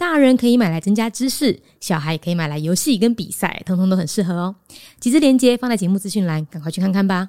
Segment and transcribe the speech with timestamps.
[0.00, 4.56] 大人可以买来增加知识，小孩也可以买来游戏跟比赛，通通都很适合哦。
[4.98, 7.28] 几支链接放在节目资讯栏，赶快去看看吧。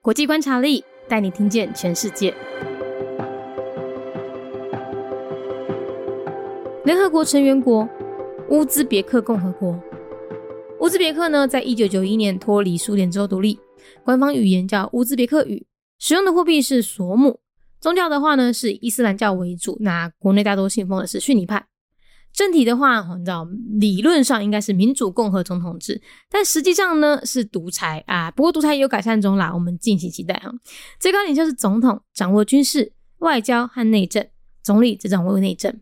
[0.00, 2.32] 国际观察力带你听见全世界。
[6.84, 7.88] 联合国成员国
[8.50, 9.76] 乌兹别克共和国。
[10.78, 13.58] 乌兹别克呢，在一九九一年脱离苏联之后独立，
[14.04, 15.66] 官方语言叫乌兹别克语，
[15.98, 17.40] 使用的货币是索姆。
[17.86, 19.76] 宗教的话呢，是伊斯兰教为主。
[19.78, 21.64] 那国内大多信奉的是逊尼派。
[22.32, 23.46] 政体的话，你知道，
[23.78, 28.28] 理论上应该是民主共和总统制，但实际上呢是独裁啊。
[28.32, 30.50] 不过独裁也有改善中啦，我们敬请期待哈。
[30.98, 34.24] 最高领袖是总统，掌握军事、外交和内政；
[34.64, 35.72] 总理则掌握内政。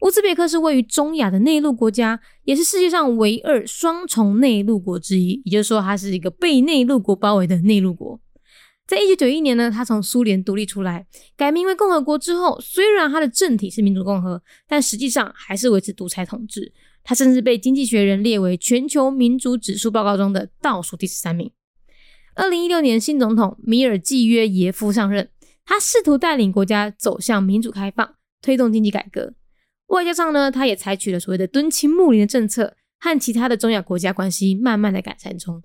[0.00, 8.18] 乌兹别克是位于中亚的内陆国家，也是世界上唯二双重内陆国之一，也就是说，它是一个被内陆国包围的内陆国。
[8.88, 16.72] 在一九九一年呢，他从苏联独立出来，改名为共和国之后，虽然他的政体是民主共和，但实际上还是维持独裁统治。
[17.04, 21.50] 他甚至被《经济学人》列为全球民主指数报告中的倒数第十三名。
[22.34, 25.28] 二零一六年，新总统米尔季约耶夫上任，
[25.66, 29.34] 他试图带领国家走向民主开放，推动经济改革。
[29.88, 35.62] 外交上呢，他也采取了所谓的敦亲睦邻的政策，和其他的中亚国家关系慢慢的改善中。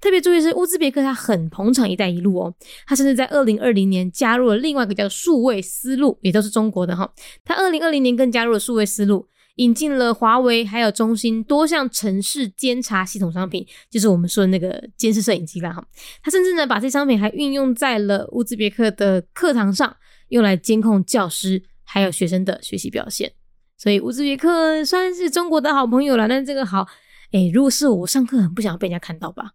[0.00, 2.54] 特别注意是乌兹别克，他很捧场“一带一路”哦，
[2.86, 7.10] 他甚至在二零二零年加入了另外一个叫“数位思路”，也都是中国的哈。
[7.44, 15.82] 他二零二零年更加入了“数位思路”，引进了华为还有中兴多项城市监察系统商品，就是我们说的那个监视摄影机啦哈。
[16.22, 19.96] 他甚至呢把这商品还运用在了乌兹别克的课堂上，
[20.28, 23.32] 用来监控教师还有学生的学习表现。
[23.78, 26.28] 所以乌兹别克算是中国的好朋友了。
[26.28, 26.86] 但这个好，
[27.32, 29.52] 哎，如果是我上课很不想被人家看到吧。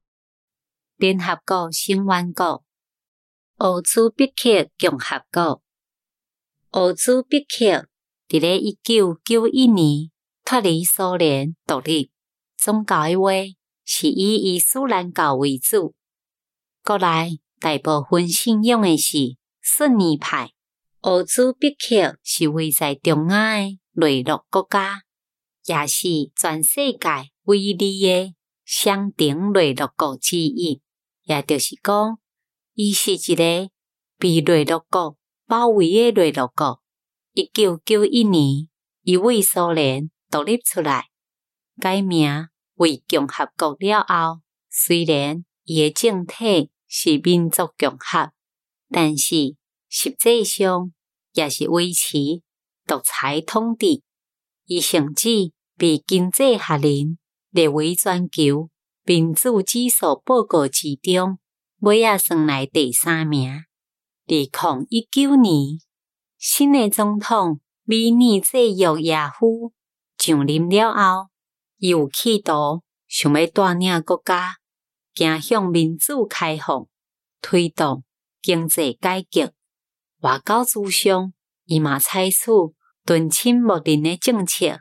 [1.01, 2.63] 联合国成员国
[3.57, 5.63] 乌兹别克共和国。
[6.79, 7.87] 乌兹别克
[8.27, 10.11] 伫咧一九九一年
[10.45, 12.11] 脱离苏联独立，
[12.55, 13.31] 宗教诶话
[13.83, 15.95] 是以伊斯兰教为主，
[16.83, 19.17] 国内大部分信仰诶是
[19.59, 20.51] 逊尼派。
[21.01, 25.01] 乌兹别克是位在中亚诶内陆国家，
[25.65, 27.75] 也是全世界唯一
[28.05, 30.79] 诶双顶内陆国之一。
[31.31, 32.19] 也就是讲，
[32.73, 33.69] 伊是一个
[34.17, 36.81] 被内陆国包围的内陆国。
[37.31, 38.67] 一九九一年，
[39.03, 41.05] 伊为苏联独立出来，
[41.79, 48.33] 改名为共和国了后，虽然伊诶政体是民族共和，
[48.89, 49.55] 但是
[49.87, 50.91] 实际上
[51.31, 52.17] 也是维持
[52.85, 54.03] 独裁统治。
[54.65, 57.17] 伊甚至被经济学人
[57.51, 58.70] 列为全球。
[59.03, 61.39] 民主指数报告之中，
[61.79, 63.49] 尾啊算来第三名。
[63.51, 63.65] 二
[64.27, 65.79] 零一九年，
[66.37, 69.73] 新的总统米尼济约耶夫
[70.19, 71.29] 上任了后，
[71.79, 74.57] 伊有企图想要带领国家
[75.15, 76.87] 走向民主开放，
[77.41, 78.03] 推动
[78.39, 79.51] 经济改革。
[80.19, 81.33] 外交之上，
[81.65, 82.37] 伊嘛采取
[83.03, 84.79] 敦亲睦邻的政策，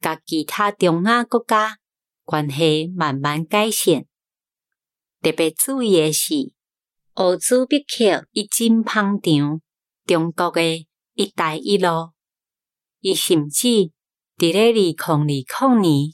[0.00, 1.78] 甲其他中亚国家。
[2.26, 4.04] 关系慢慢改善，
[5.22, 6.52] 特别注意的是，
[7.14, 9.60] 乌兹别克一经捧场
[10.04, 12.10] 中国的一带一路，
[12.98, 13.68] 伊甚至
[14.36, 16.12] 伫咧二零二零年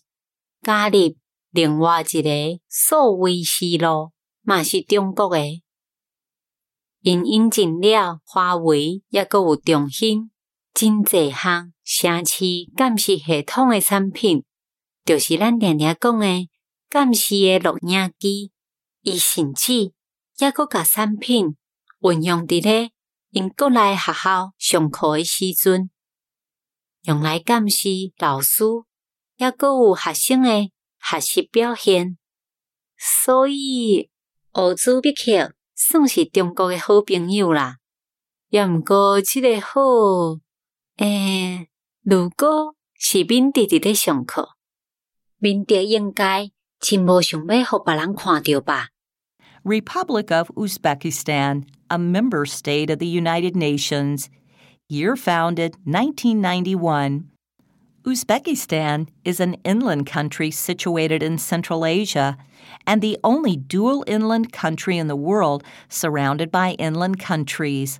[0.61, 1.17] 加入
[1.51, 4.12] 另外一个数位思路，
[4.43, 5.62] 嘛是中国的。
[7.01, 10.31] 因引进了华为，也阁有中兴
[10.75, 12.45] 真济项城市
[12.77, 14.45] 监视系统诶产品。
[15.05, 16.49] 就是咱常常讲诶，
[16.89, 18.53] 监视诶录影机，
[19.03, 19.93] 伊甚至
[20.39, 21.57] 也阁甲产品
[22.01, 22.93] 运用伫咧
[23.31, 25.91] 因国内学校上课诶时阵，
[27.03, 27.89] 用来监视
[28.19, 28.65] 老师，
[29.37, 30.71] 也阁有学生诶
[31.01, 32.16] 学习表现。
[32.97, 34.09] 所以，
[34.55, 37.78] 乌兹别克算是中国诶好朋友啦。
[38.51, 39.81] 也毋过，即个好，
[40.98, 41.69] 诶，
[42.03, 44.51] 如果是面弟伫咧上课。
[49.65, 54.30] Republic of Uzbekistan, a member state of the United Nations,
[54.89, 57.28] year founded 1991.
[58.04, 62.38] Uzbekistan is an inland country situated in Central Asia
[62.86, 67.98] and the only dual inland country in the world surrounded by inland countries.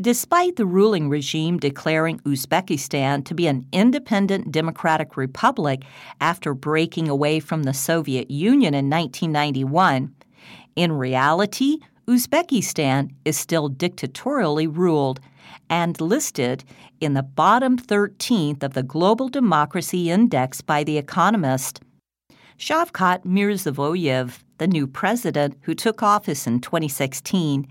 [0.00, 5.82] Despite the ruling regime declaring Uzbekistan to be an independent democratic republic
[6.20, 10.14] after breaking away from the Soviet Union in 1991,
[10.76, 15.20] in reality, Uzbekistan is still dictatorially ruled
[15.70, 16.64] and listed
[17.00, 21.80] in the bottom 13th of the Global Democracy Index by The Economist.
[22.58, 27.66] Shavkat Mirziyoyev, the new president who took office in 2016,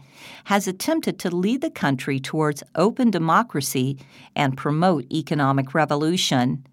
[0.46, 3.98] has attempted to lead the country towards open democracy
[4.36, 6.66] and promote economic revolution.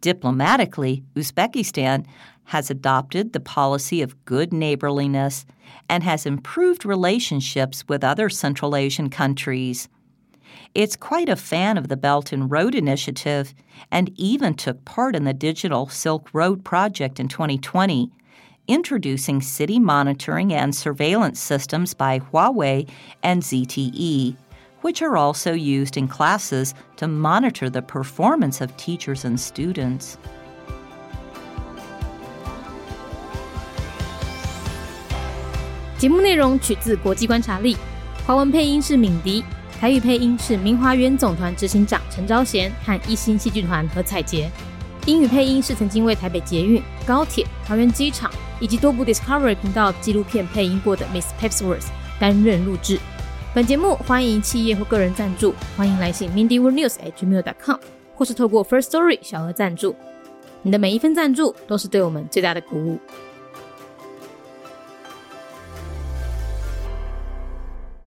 [0.00, 2.04] Diplomatically, Uzbekistan
[2.44, 5.46] has adopted the policy of good neighborliness
[5.88, 9.88] and has improved relationships with other Central Asian countries.
[10.74, 13.54] It's quite a fan of the Belt and Road Initiative
[13.90, 18.10] and even took part in the Digital Silk Road project in 2020,
[18.66, 22.88] introducing city monitoring and surveillance systems by Huawei
[23.22, 24.36] and ZTE,
[24.82, 30.16] which are also used in classes to monitor the performance of teachers and students.
[35.98, 37.76] 节目内容取自国际观察力，
[38.26, 39.42] 华文配音是敏迪，
[39.80, 44.50] 台语配音是明华园总团执行长陈昭贤和一星戏剧团何彩杰，
[45.06, 48.30] 英语配音是曾经为台北捷运、高铁、桃园机场
[48.60, 51.86] 以及多部 Discovery 频道纪录片配音过的 Miss Pepsworth
[52.18, 52.98] 担任录制。
[53.54, 57.76] 本节目欢迎企业或个人赞助，欢迎来信 mindyworldnews@gmail.com，
[58.14, 59.94] 或是透过 First Story 小额赞助。
[60.62, 62.98] 你的每一份赞助都是对我们最大的鼓舞。